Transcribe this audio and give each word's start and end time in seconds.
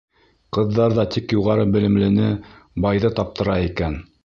Ҡыҙҙар 0.55 0.95
ҙа 0.99 1.05
тик 1.15 1.35
юғары 1.35 1.67
белемлене, 1.77 2.33
байҙы 2.87 3.15
таптыра 3.21 3.61
икән. 3.71 4.03